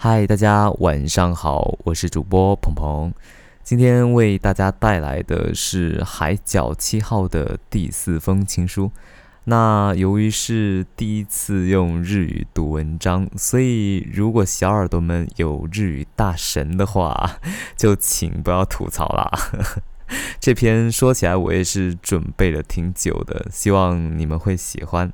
[0.00, 3.12] 嗨，大家晚上好，我是主播鹏鹏，
[3.64, 8.92] 今天为大家带来的是海角七号的第四封情书。
[9.42, 17.40] 那由于是第一次用日语读文章，所以如果小耳朵们有日语大神的话，
[17.76, 19.28] 就请不要吐槽啦。
[20.38, 25.12] 这篇说起来我也是准备了挺久的，希望你们会喜欢。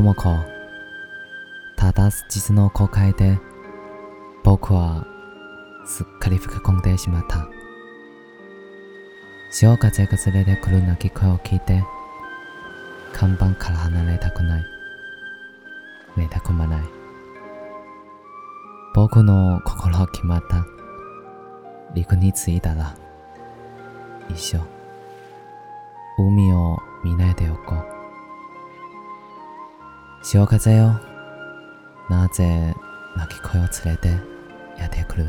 [0.00, 0.44] 智子
[1.76, 3.36] 正す実の公開で
[4.44, 5.04] 僕は
[5.84, 7.48] すっかり吹き込んでしまった
[9.50, 11.82] 潮風が連れてくる鳴き声を聞いて
[13.12, 14.64] 看板から離れたくない
[16.16, 16.80] 寝たくもない
[18.94, 20.64] 僕の心は決まった
[21.96, 22.96] 陸に着いたら
[24.30, 24.60] 一緒
[26.18, 27.97] 海を見ないでおこう
[30.30, 31.00] 潮風よ。
[32.10, 32.74] なぜ
[33.16, 33.54] 鳴き声を
[33.86, 34.08] 連れて
[34.76, 35.24] やってくる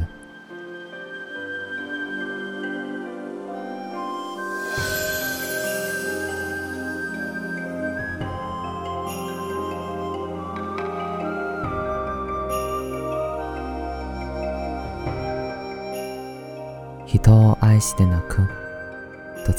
[17.08, 18.42] 人を愛して泣く、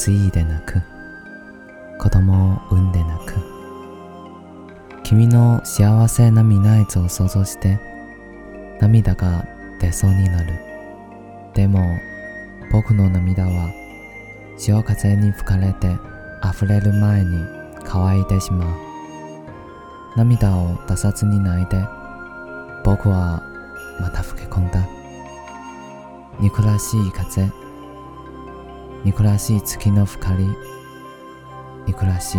[0.06, 0.82] 嫁いで泣く、
[1.98, 3.49] 子供を産んで泣く。
[5.11, 7.80] 君の幸せな未来図を想像して
[8.80, 9.44] 涙が
[9.80, 10.55] 出そうになる
[11.53, 11.80] でも
[12.70, 13.72] 僕の涙は
[14.56, 15.88] 潮風に吹かれて
[16.48, 17.44] 溢れる前に
[17.84, 18.78] 乾いてしまう
[20.16, 21.78] 涙を出さずに泣いて
[22.84, 23.42] 僕は
[24.00, 24.88] また吹け込んだ
[26.38, 27.50] 憎らしい風
[29.04, 30.47] 憎らしい月の光
[31.88, 32.38] 憎らし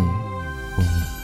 [0.78, 1.21] 海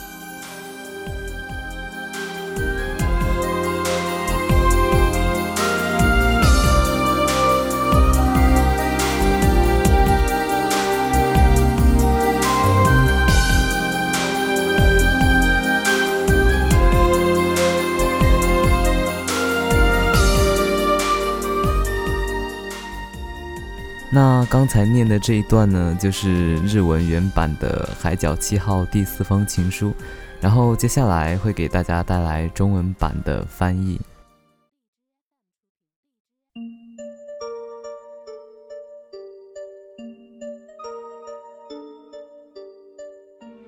[24.50, 29.92] 刚才念的这一段呢，就是日文原版的《海角七号》第四封情书，
[30.40, 34.00] 然后接下来会给大家带来中文版的翻译。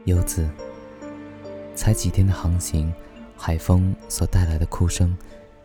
[0.07, 0.49] 游子，
[1.75, 2.91] 才几天的航行，
[3.37, 5.15] 海风所带来的哭声，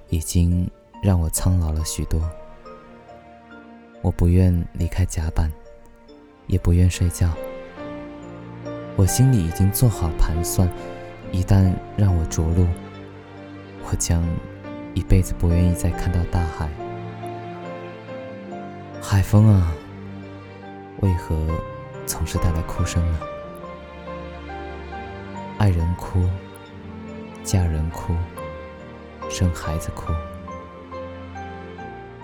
[0.09, 0.69] 已经
[1.01, 2.19] 让我苍老了许多。
[4.05, 5.51] 我不愿离开甲板，
[6.45, 7.27] 也不愿睡觉。
[8.95, 10.69] 我心里已经做好盘算，
[11.31, 12.67] 一旦让我着陆，
[13.89, 14.23] 我将
[14.93, 16.69] 一辈子不愿意再看到大海。
[19.01, 19.73] 海风啊，
[21.01, 21.47] 为何
[22.05, 23.19] 总是带来哭声呢？
[25.57, 26.19] 爱人哭，
[27.43, 28.13] 嫁人哭，
[29.31, 30.13] 生孩子哭，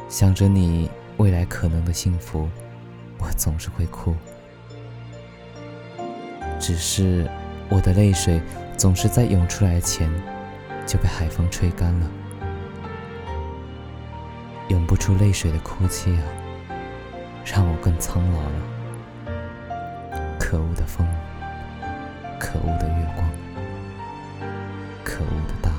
[0.08, 0.88] 想着你。
[1.17, 2.47] 未来可能的幸福，
[3.19, 4.16] 我总是会哭。
[6.59, 7.27] 只是
[7.69, 8.41] 我的泪水
[8.77, 10.07] 总是在涌出来前
[10.85, 12.07] 就被海风吹干了，
[14.69, 16.23] 涌不出泪水的哭泣啊，
[17.45, 20.35] 让我更苍老了。
[20.39, 21.07] 可恶的风，
[22.39, 23.29] 可恶的月光，
[25.05, 25.70] 可恶的大。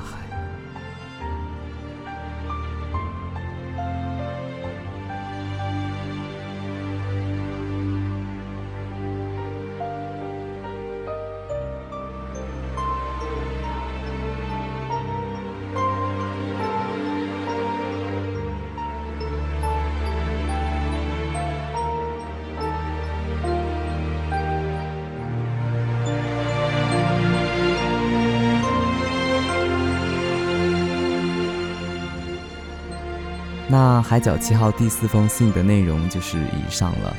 [33.73, 37.17] 那《海角七号》第四封信的内容就是以上了。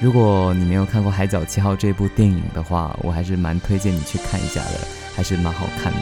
[0.00, 4.70] 如果你没有看过《海角七号》这部电影的话，我还是蛮推荐你去看一下的，
[5.14, 6.00] 还是蛮好看的。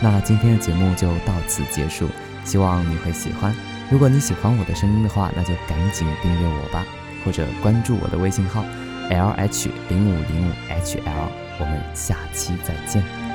[0.00, 2.08] 那今天的节目就到此结束，
[2.42, 3.54] 希望你会喜欢。
[3.90, 6.86] 如果你喜欢我的声音的话，那就赶紧订阅我吧，
[7.22, 8.64] 或者关注我的微信号
[9.10, 11.28] L H 零五零五 H L。
[11.60, 13.27] 我们下期再见。